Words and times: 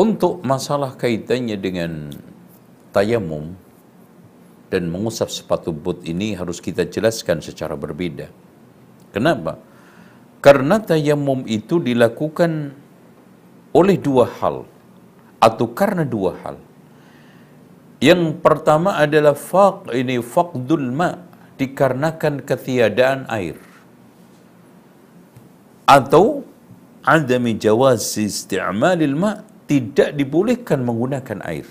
Untuk 0.00 0.40
masalah 0.40 0.96
kaitannya 0.96 1.60
dengan 1.60 2.08
tayamum 2.88 3.52
dan 4.72 4.88
mengusap 4.88 5.28
sepatu 5.28 5.76
boot 5.76 6.00
ini 6.08 6.32
harus 6.32 6.56
kita 6.56 6.88
jelaskan 6.88 7.44
secara 7.44 7.76
berbeda. 7.76 8.32
Kenapa? 9.12 9.60
Karena 10.40 10.80
tayamum 10.80 11.44
itu 11.44 11.84
dilakukan 11.84 12.72
oleh 13.76 14.00
dua 14.00 14.24
hal 14.40 14.64
atau 15.36 15.66
karena 15.76 16.08
dua 16.08 16.32
hal. 16.40 16.56
Yang 18.00 18.40
pertama 18.40 18.96
adalah 18.96 19.36
faq 19.36 19.92
ini 19.92 20.16
faqdul 20.24 20.88
ma 20.96 21.12
dikarenakan 21.60 22.40
ketiadaan 22.40 23.28
air. 23.28 23.60
Atau 25.84 26.48
adami 27.04 27.52
jawaz 27.60 28.16
isti'malil 28.16 29.12
ma 29.12 29.49
tidak 29.70 30.18
dibolehkan 30.18 30.82
menggunakan 30.82 31.46
air. 31.46 31.68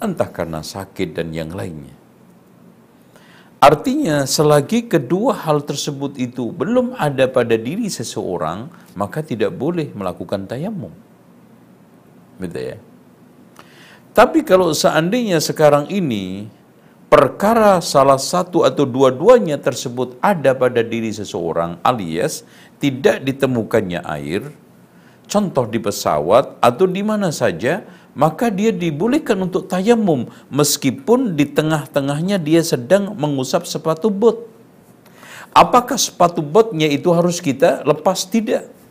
Entah 0.00 0.32
karena 0.32 0.64
sakit 0.64 1.12
dan 1.12 1.28
yang 1.36 1.52
lainnya. 1.52 1.92
Artinya 3.60 4.24
selagi 4.24 4.88
kedua 4.88 5.36
hal 5.44 5.60
tersebut 5.68 6.16
itu 6.16 6.48
belum 6.48 6.96
ada 6.96 7.28
pada 7.28 7.60
diri 7.60 7.92
seseorang, 7.92 8.72
maka 8.96 9.20
tidak 9.20 9.52
boleh 9.52 9.92
melakukan 9.92 10.48
tayamum. 10.48 10.88
Betul 12.40 12.72
ya? 12.72 12.76
Tapi 14.16 14.40
kalau 14.48 14.72
seandainya 14.72 15.36
sekarang 15.44 15.92
ini 15.92 16.48
perkara 17.12 17.84
salah 17.84 18.16
satu 18.16 18.64
atau 18.64 18.88
dua-duanya 18.88 19.60
tersebut 19.60 20.16
ada 20.24 20.56
pada 20.56 20.80
diri 20.80 21.12
seseorang 21.12 21.76
alias 21.84 22.48
tidak 22.80 23.20
ditemukannya 23.28 24.00
air, 24.08 24.48
contoh 25.30 25.64
di 25.70 25.78
pesawat 25.78 26.58
atau 26.58 26.90
di 26.90 27.06
mana 27.06 27.30
saja, 27.30 27.86
maka 28.18 28.50
dia 28.50 28.74
dibolehkan 28.74 29.38
untuk 29.38 29.70
tayamum 29.70 30.26
meskipun 30.50 31.38
di 31.38 31.46
tengah-tengahnya 31.46 32.42
dia 32.42 32.60
sedang 32.66 33.14
mengusap 33.14 33.64
sepatu 33.70 34.10
bot. 34.10 34.50
Apakah 35.54 35.98
sepatu 35.98 36.42
botnya 36.42 36.90
itu 36.90 37.10
harus 37.14 37.38
kita 37.38 37.86
lepas? 37.86 38.26
Tidak. 38.26 38.82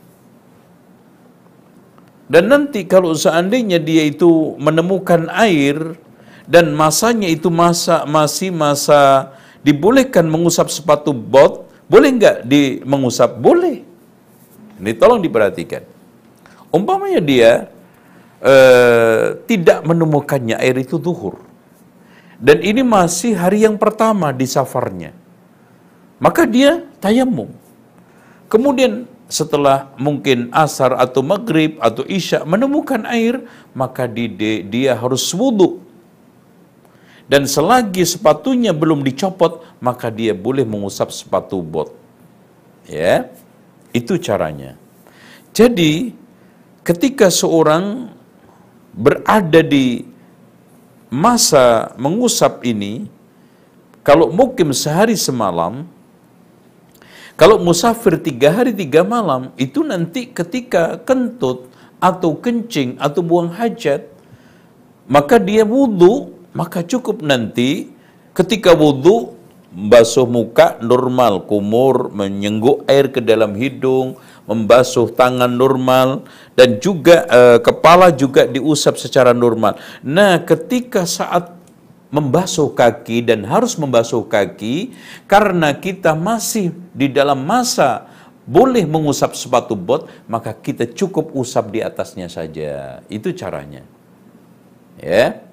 Dan 2.30 2.46
nanti 2.48 2.86
kalau 2.88 3.12
seandainya 3.12 3.82
dia 3.82 4.06
itu 4.06 4.54
menemukan 4.56 5.28
air 5.34 5.98
dan 6.46 6.72
masanya 6.72 7.26
itu 7.26 7.50
masa 7.50 8.06
masih 8.06 8.54
masa 8.54 9.34
dibolehkan 9.66 10.24
mengusap 10.30 10.70
sepatu 10.72 11.10
bot, 11.12 11.68
boleh 11.90 12.10
nggak 12.16 12.36
di 12.46 12.80
mengusap? 12.86 13.36
Boleh. 13.40 13.82
Ini 14.80 14.96
tolong 14.96 15.20
diperhatikan. 15.20 15.99
Umpamanya 16.70 17.18
dia 17.18 17.50
uh, 18.42 19.36
tidak 19.44 19.82
menemukannya 19.82 20.56
air 20.58 20.78
itu 20.78 20.96
duhur. 20.96 21.42
Dan 22.40 22.64
ini 22.64 22.80
masih 22.80 23.36
hari 23.36 23.68
yang 23.68 23.76
pertama 23.76 24.32
di 24.32 24.48
safarnya. 24.48 25.12
Maka 26.16 26.48
dia 26.48 26.88
tayamum. 27.02 27.52
Kemudian 28.48 29.04
setelah 29.30 29.94
mungkin 29.94 30.50
asar 30.50 30.96
atau 30.98 31.22
maghrib 31.22 31.78
atau 31.78 32.02
isya 32.08 32.42
menemukan 32.42 33.06
air, 33.06 33.46
maka 33.76 34.10
dia, 34.10 34.64
dia 34.66 34.92
harus 34.98 35.22
wudhu. 35.30 35.84
Dan 37.30 37.46
selagi 37.46 38.02
sepatunya 38.02 38.74
belum 38.74 39.06
dicopot, 39.06 39.62
maka 39.78 40.10
dia 40.10 40.34
boleh 40.34 40.66
mengusap 40.66 41.14
sepatu 41.14 41.62
bot. 41.62 41.94
Ya, 42.90 43.30
itu 43.94 44.18
caranya. 44.18 44.74
Jadi, 45.54 46.10
ketika 46.90 47.30
seorang 47.30 48.10
berada 48.90 49.62
di 49.62 50.02
masa 51.06 51.94
mengusap 51.94 52.66
ini, 52.66 53.06
kalau 54.02 54.26
mukim 54.34 54.74
sehari 54.74 55.14
semalam, 55.14 55.86
kalau 57.38 57.62
musafir 57.62 58.18
tiga 58.18 58.50
hari 58.50 58.74
tiga 58.74 59.06
malam, 59.06 59.54
itu 59.54 59.86
nanti 59.86 60.34
ketika 60.34 60.98
kentut 61.06 61.70
atau 62.02 62.34
kencing 62.34 62.98
atau 62.98 63.22
buang 63.22 63.54
hajat, 63.54 64.10
maka 65.06 65.38
dia 65.38 65.62
wudhu, 65.62 66.34
maka 66.50 66.82
cukup 66.82 67.22
nanti. 67.22 67.86
Ketika 68.34 68.74
wudhu, 68.74 69.38
basuh 69.70 70.26
muka 70.26 70.74
normal, 70.82 71.46
kumur, 71.46 72.10
menyengguk 72.10 72.82
air 72.90 73.14
ke 73.14 73.22
dalam 73.22 73.54
hidung, 73.54 74.18
membasuh 74.50 75.14
tangan 75.14 75.46
normal 75.46 76.26
dan 76.58 76.82
juga 76.82 77.22
uh, 77.30 77.58
kepala 77.62 78.10
juga 78.10 78.50
diusap 78.50 78.98
secara 78.98 79.30
normal. 79.30 79.78
Nah, 80.02 80.42
ketika 80.42 81.06
saat 81.06 81.54
membasuh 82.10 82.74
kaki 82.74 83.22
dan 83.22 83.46
harus 83.46 83.78
membasuh 83.78 84.26
kaki 84.26 84.90
karena 85.30 85.70
kita 85.78 86.18
masih 86.18 86.74
di 86.90 87.06
dalam 87.06 87.38
masa 87.46 88.10
boleh 88.42 88.82
mengusap 88.82 89.38
sepatu 89.38 89.78
bot, 89.78 90.10
maka 90.26 90.50
kita 90.50 90.90
cukup 90.90 91.30
usap 91.38 91.70
di 91.70 91.86
atasnya 91.86 92.26
saja. 92.26 92.98
Itu 93.06 93.30
caranya. 93.30 93.86
Ya. 94.98 95.46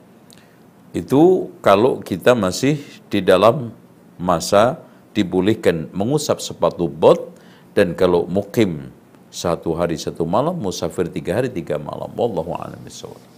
Itu 0.97 1.53
kalau 1.61 2.01
kita 2.01 2.33
masih 2.33 2.81
di 3.13 3.21
dalam 3.21 3.69
masa 4.17 4.81
dibolehkan 5.13 5.93
mengusap 5.93 6.41
sepatu 6.41 6.89
bot 6.89 7.36
dan 7.77 7.93
kalau 7.93 8.25
mukim 8.25 8.89
satu 9.29 9.77
hari 9.77 10.01
satu 10.01 10.25
malam, 10.25 10.57
musafir 10.57 11.05
tiga 11.13 11.37
hari 11.37 11.53
tiga 11.53 11.77
malam. 11.77 12.09
Wallahu 12.17 12.57
a'lam 12.57 12.81
bishawab. 12.81 13.36